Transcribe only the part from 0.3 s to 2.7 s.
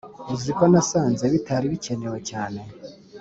uziko nasanze bitari bikenewe cyane